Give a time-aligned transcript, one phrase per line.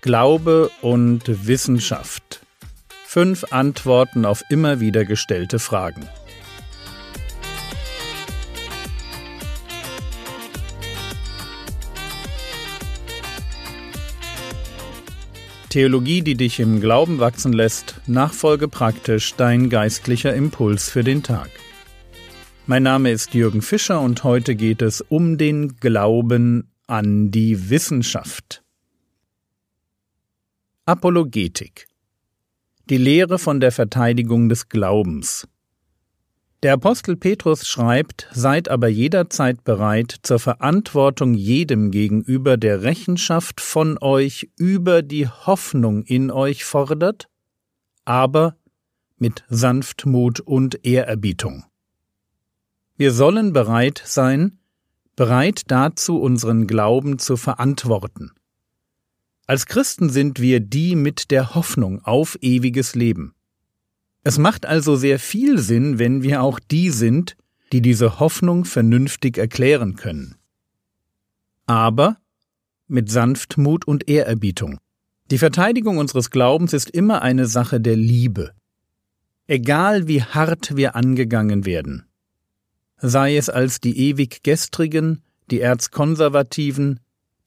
[0.00, 2.46] Glaube und Wissenschaft.
[3.04, 6.06] Fünf Antworten auf immer wieder gestellte Fragen.
[15.68, 21.50] Theologie, die dich im Glauben wachsen lässt, nachfolge praktisch dein geistlicher Impuls für den Tag.
[22.66, 28.62] Mein Name ist Jürgen Fischer und heute geht es um den Glauben an die Wissenschaft.
[30.88, 31.86] Apologetik
[32.88, 35.46] Die Lehre von der Verteidigung des Glaubens
[36.62, 43.98] Der Apostel Petrus schreibt, seid aber jederzeit bereit zur Verantwortung jedem gegenüber, der Rechenschaft von
[44.00, 47.28] euch über die Hoffnung in euch fordert,
[48.06, 48.56] aber
[49.18, 51.66] mit Sanftmut und Ehrerbietung.
[52.96, 54.58] Wir sollen bereit sein,
[55.16, 58.30] bereit dazu, unseren Glauben zu verantworten.
[59.48, 63.34] Als Christen sind wir die mit der Hoffnung auf ewiges Leben.
[64.22, 67.34] Es macht also sehr viel Sinn, wenn wir auch die sind,
[67.72, 70.36] die diese Hoffnung vernünftig erklären können.
[71.64, 72.18] Aber
[72.88, 74.80] mit Sanftmut und Ehrerbietung.
[75.30, 78.52] Die Verteidigung unseres Glaubens ist immer eine Sache der Liebe.
[79.46, 82.04] Egal wie hart wir angegangen werden,
[82.98, 87.00] sei es als die ewig Gestrigen, die Erzkonservativen,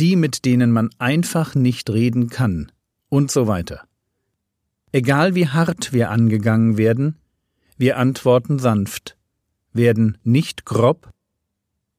[0.00, 2.72] die, mit denen man einfach nicht reden kann,
[3.08, 3.84] und so weiter.
[4.92, 7.16] Egal wie hart wir angegangen werden,
[7.76, 9.16] wir antworten sanft,
[9.72, 11.12] werden nicht grob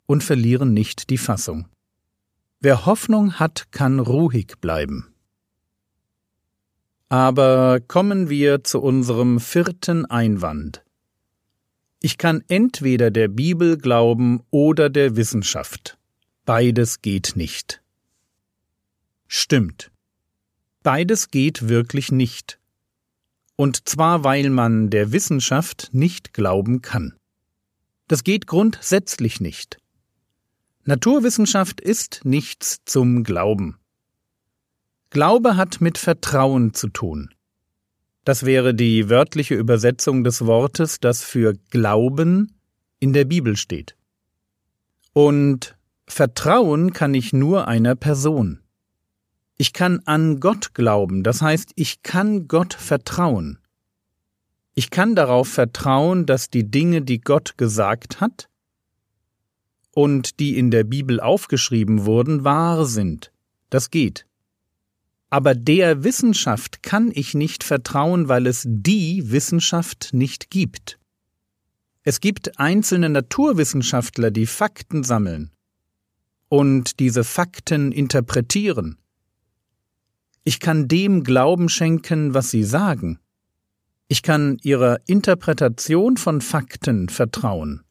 [0.06, 1.68] und verlieren nicht die Fassung.
[2.60, 5.14] Wer Hoffnung hat, kann ruhig bleiben.
[7.08, 10.84] Aber kommen wir zu unserem vierten Einwand.
[12.02, 15.98] Ich kann entweder der Bibel glauben oder der Wissenschaft.
[16.44, 17.82] Beides geht nicht.
[19.32, 19.92] Stimmt.
[20.82, 22.58] Beides geht wirklich nicht.
[23.54, 27.14] Und zwar weil man der Wissenschaft nicht glauben kann.
[28.08, 29.78] Das geht grundsätzlich nicht.
[30.82, 33.78] Naturwissenschaft ist nichts zum Glauben.
[35.10, 37.32] Glaube hat mit Vertrauen zu tun.
[38.24, 42.58] Das wäre die wörtliche Übersetzung des Wortes, das für Glauben
[42.98, 43.96] in der Bibel steht.
[45.12, 45.76] Und
[46.08, 48.58] Vertrauen kann ich nur einer Person.
[49.60, 53.58] Ich kann an Gott glauben, das heißt, ich kann Gott vertrauen.
[54.74, 58.48] Ich kann darauf vertrauen, dass die Dinge, die Gott gesagt hat
[59.90, 63.32] und die in der Bibel aufgeschrieben wurden, wahr sind.
[63.68, 64.26] Das geht.
[65.28, 70.98] Aber der Wissenschaft kann ich nicht vertrauen, weil es die Wissenschaft nicht gibt.
[72.02, 75.50] Es gibt einzelne Naturwissenschaftler, die Fakten sammeln
[76.48, 78.96] und diese Fakten interpretieren.
[80.44, 83.18] Ich kann dem Glauben schenken, was sie sagen.
[84.08, 87.84] Ich kann ihrer Interpretation von Fakten vertrauen.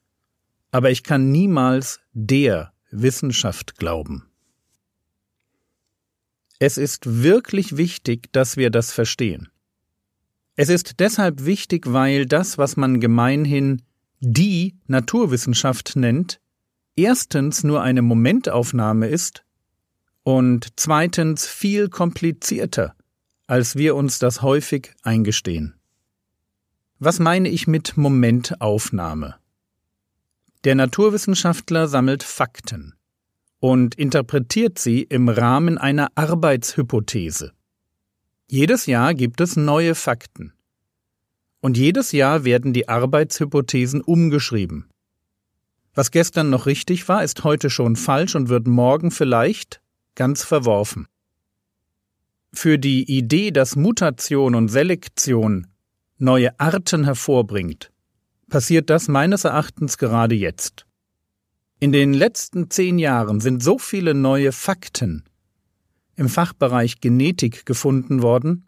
[0.70, 4.26] Aber ich kann niemals der Wissenschaft glauben.
[6.58, 9.48] Es ist wirklich wichtig, dass wir das verstehen.
[10.56, 13.80] Es ist deshalb wichtig, weil das, was man gemeinhin
[14.20, 16.38] die Naturwissenschaft nennt,
[16.96, 19.42] erstens nur eine Momentaufnahme ist
[20.22, 22.94] und zweitens viel komplizierter,
[23.46, 25.74] als wir uns das häufig eingestehen.
[26.98, 29.36] Was meine ich mit Momentaufnahme?
[30.64, 32.94] Der Naturwissenschaftler sammelt Fakten
[33.60, 37.52] und interpretiert sie im Rahmen einer Arbeitshypothese.
[38.48, 40.52] Jedes Jahr gibt es neue Fakten.
[41.60, 44.88] Und jedes Jahr werden die Arbeitshypothesen umgeschrieben.
[45.94, 49.80] Was gestern noch richtig war, ist heute schon falsch und wird morgen vielleicht
[50.20, 51.06] ganz verworfen.
[52.52, 55.66] Für die Idee, dass Mutation und Selektion
[56.18, 57.90] neue Arten hervorbringt,
[58.50, 60.84] passiert das meines Erachtens gerade jetzt.
[61.78, 65.24] In den letzten zehn Jahren sind so viele neue Fakten
[66.16, 68.66] im Fachbereich Genetik gefunden worden,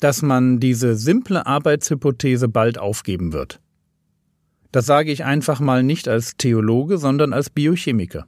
[0.00, 3.58] dass man diese simple Arbeitshypothese bald aufgeben wird.
[4.70, 8.26] Das sage ich einfach mal nicht als Theologe, sondern als Biochemiker.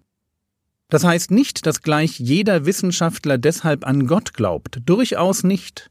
[0.88, 5.90] Das heißt nicht, dass gleich jeder Wissenschaftler deshalb an Gott glaubt, durchaus nicht.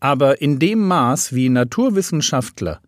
[0.00, 2.80] Aber in dem Maß, wie Naturwissenschaftler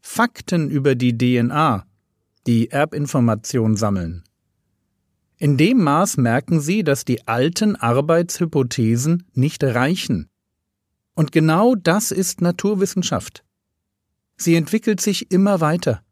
[0.00, 1.84] Fakten über die DNA
[2.46, 4.24] die Erbinformation sammeln.
[5.36, 10.30] In dem Maß merken sie, dass die alten Arbeitshypothesen nicht reichen.
[11.14, 13.44] Und genau das ist Naturwissenschaft.
[14.36, 16.02] Sie entwickelt sich immer weiter.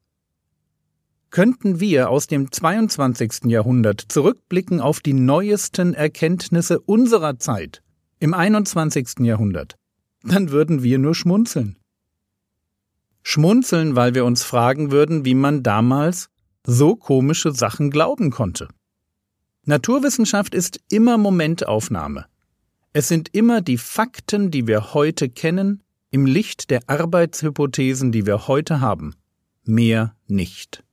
[1.31, 3.46] Könnten wir aus dem 22.
[3.46, 7.82] Jahrhundert zurückblicken auf die neuesten Erkenntnisse unserer Zeit,
[8.20, 9.20] im 21.
[9.20, 9.76] Jahrhundert,
[10.23, 11.76] dann würden wir nur schmunzeln.
[13.23, 16.28] Schmunzeln, weil wir uns fragen würden, wie man damals
[16.64, 18.69] so komische Sachen glauben konnte.
[19.64, 22.26] Naturwissenschaft ist immer Momentaufnahme.
[22.93, 28.46] Es sind immer die Fakten, die wir heute kennen, im Licht der Arbeitshypothesen, die wir
[28.46, 29.14] heute haben.
[29.64, 30.86] Mehr nicht.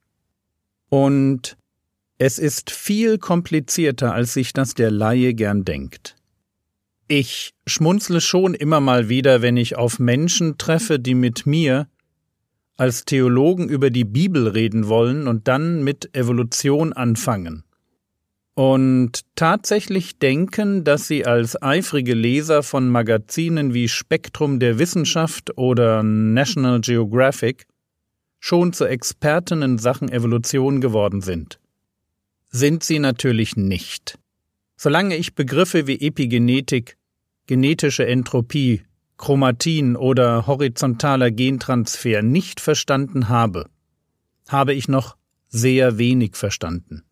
[0.94, 1.58] Und
[2.20, 6.16] es ist viel komplizierter, als sich das der Laie gern denkt.
[7.08, 11.88] Ich schmunzle schon immer mal wieder, wenn ich auf Menschen treffe, die mit mir
[12.78, 17.64] als Theologen über die Bibel reden wollen und dann mit Evolution anfangen.
[18.54, 26.04] Und tatsächlich denken, dass sie als eifrige Leser von Magazinen wie Spektrum der Wissenschaft oder
[26.04, 27.66] National Geographic
[28.46, 31.62] schon zu Experten in Sachen Evolution geworden sind.
[32.52, 34.20] Sind sie natürlich nicht.
[34.76, 36.98] Solange ich Begriffe wie Epigenetik,
[37.48, 38.82] genetische Entropie,
[39.16, 43.70] Chromatin oder horizontaler Gentransfer nicht verstanden habe,
[44.50, 45.16] habe ich noch
[45.48, 47.04] sehr wenig verstanden.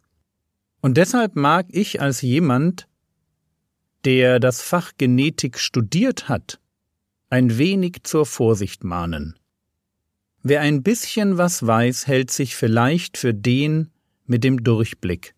[0.82, 2.90] Und deshalb mag ich als jemand,
[4.04, 6.60] der das Fach Genetik studiert hat,
[7.30, 9.36] ein wenig zur Vorsicht mahnen.
[10.44, 13.92] Wer ein bisschen was weiß, hält sich vielleicht für den
[14.26, 15.36] mit dem Durchblick.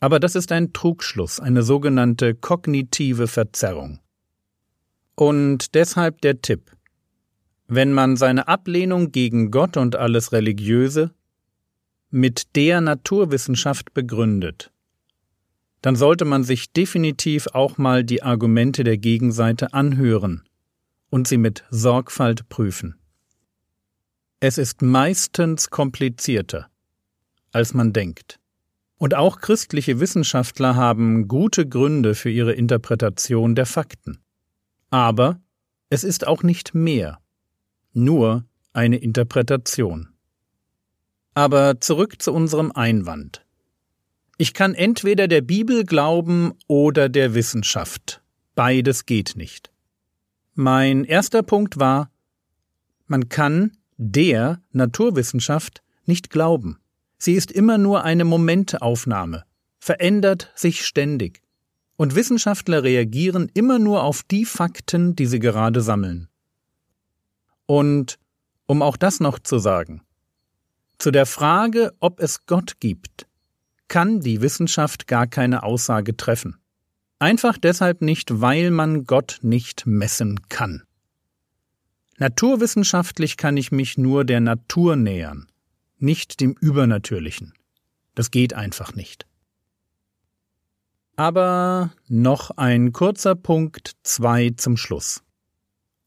[0.00, 4.00] Aber das ist ein Trugschluss, eine sogenannte kognitive Verzerrung.
[5.14, 6.72] Und deshalb der Tipp.
[7.68, 11.14] Wenn man seine Ablehnung gegen Gott und alles Religiöse
[12.10, 14.70] mit der Naturwissenschaft begründet,
[15.80, 20.42] dann sollte man sich definitiv auch mal die Argumente der Gegenseite anhören
[21.08, 22.96] und sie mit Sorgfalt prüfen.
[24.46, 26.68] Es ist meistens komplizierter,
[27.52, 28.38] als man denkt.
[28.98, 34.18] Und auch christliche Wissenschaftler haben gute Gründe für ihre Interpretation der Fakten.
[34.90, 35.40] Aber
[35.88, 37.20] es ist auch nicht mehr,
[37.94, 38.44] nur
[38.74, 40.10] eine Interpretation.
[41.32, 43.46] Aber zurück zu unserem Einwand.
[44.36, 48.22] Ich kann entweder der Bibel glauben oder der Wissenschaft.
[48.54, 49.72] Beides geht nicht.
[50.52, 52.10] Mein erster Punkt war,
[53.06, 56.78] man kann der Naturwissenschaft nicht glauben.
[57.18, 59.44] Sie ist immer nur eine Momentaufnahme,
[59.78, 61.40] verändert sich ständig.
[61.96, 66.28] Und Wissenschaftler reagieren immer nur auf die Fakten, die sie gerade sammeln.
[67.66, 68.18] Und
[68.66, 70.02] um auch das noch zu sagen,
[70.98, 73.26] zu der Frage, ob es Gott gibt,
[73.88, 76.56] kann die Wissenschaft gar keine Aussage treffen.
[77.18, 80.82] Einfach deshalb nicht, weil man Gott nicht messen kann.
[82.18, 85.46] Naturwissenschaftlich kann ich mich nur der Natur nähern,
[85.98, 87.54] nicht dem Übernatürlichen.
[88.14, 89.26] Das geht einfach nicht.
[91.16, 95.22] Aber noch ein kurzer Punkt zwei zum Schluss.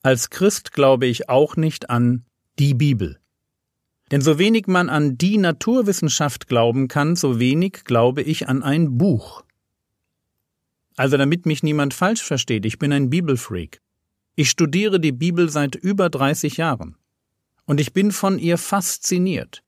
[0.02, 2.26] Als Christ glaube ich auch nicht an
[2.60, 3.20] die Bibel.
[4.12, 8.98] Denn so wenig man an die Naturwissenschaft glauben kann, so wenig glaube ich an ein
[8.98, 9.44] Buch.
[10.96, 13.82] Also damit mich niemand falsch versteht, ich bin ein Bibelfreak.
[14.40, 16.96] Ich studiere die Bibel seit über 30 Jahren.
[17.66, 19.64] Und ich bin von ihr fasziniert.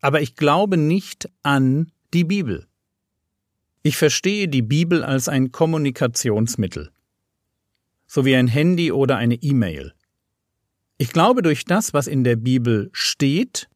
[0.00, 2.66] Aber ich glaube nicht an die Bibel.
[3.82, 6.90] Ich verstehe die Bibel als ein Kommunikationsmittel.
[8.06, 9.92] So wie ein Handy oder eine E-Mail.
[10.96, 13.68] Ich glaube durch das, was in der Bibel steht,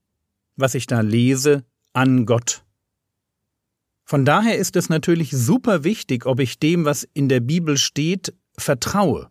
[0.56, 2.64] was ich da lese, an Gott.
[4.06, 8.32] Von daher ist es natürlich super wichtig, ob ich dem, was in der Bibel steht,
[8.56, 9.30] vertraue.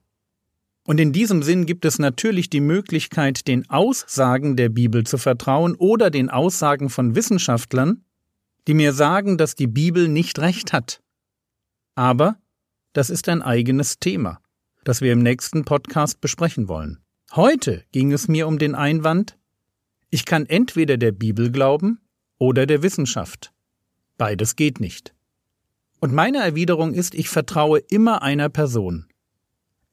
[0.89, 5.75] Und in diesem Sinn gibt es natürlich die Möglichkeit, den Aussagen der Bibel zu vertrauen
[5.75, 8.03] oder den Aussagen von Wissenschaftlern,
[8.67, 11.03] die mir sagen, dass die Bibel nicht recht hat.
[11.93, 12.38] Aber
[12.93, 14.41] das ist ein eigenes Thema,
[14.84, 16.98] das wir im nächsten Podcast besprechen wollen.
[17.36, 19.38] Heute ging es mir um den Einwand,
[20.10, 22.00] ich kann entweder der Bibel glauben
[22.39, 23.53] oder der Wissenschaft.
[24.17, 25.13] Beides geht nicht.
[26.00, 29.09] Und meine Erwiderung ist, ich vertraue immer einer Person.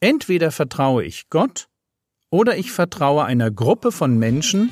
[0.00, 1.68] Entweder vertraue ich Gott
[2.30, 4.70] oder ich vertraue einer Gruppe von Menschen,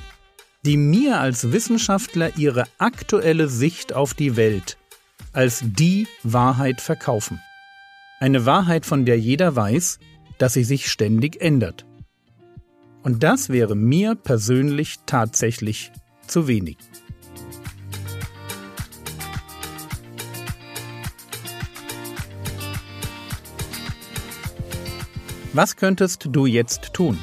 [0.65, 4.79] die mir als Wissenschaftler ihre aktuelle Sicht auf die Welt
[5.35, 7.41] als die Wahrheit verkaufen.
[8.21, 9.99] Eine Wahrheit, von der jeder weiß,
[10.39, 11.85] dass sie sich ständig ändert.
[13.03, 15.93] Und das wäre mir persönlich tatsächlich
[16.27, 16.79] zu wenig.
[25.55, 27.21] Was könntest du jetzt tun?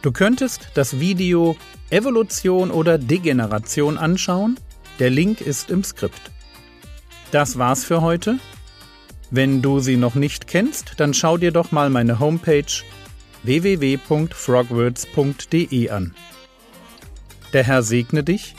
[0.00, 1.56] Du könntest das Video
[1.90, 4.60] Evolution oder Degeneration anschauen.
[5.00, 6.30] Der Link ist im Skript.
[7.32, 8.38] Das war's für heute.
[9.32, 12.62] Wenn du sie noch nicht kennst, dann schau dir doch mal meine Homepage
[13.42, 16.14] www.frogwords.de an.
[17.52, 18.54] Der Herr segne dich,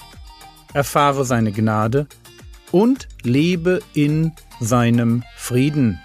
[0.74, 2.08] erfahre seine Gnade
[2.74, 6.02] und lebe in seinem Frieden.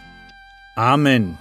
[0.76, 1.39] Amen.